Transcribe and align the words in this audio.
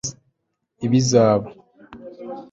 ibizaba 0.85 1.49